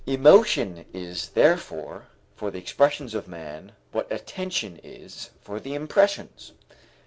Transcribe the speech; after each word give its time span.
Emotion 0.07 0.83
is 0.95 1.29
therefore 1.29 2.07
for 2.35 2.49
the 2.49 2.57
expressions 2.57 3.13
of 3.13 3.27
man 3.27 3.71
what 3.91 4.11
attention 4.11 4.79
is 4.83 5.29
for 5.39 5.59
the 5.59 5.75
impressions. 5.75 6.53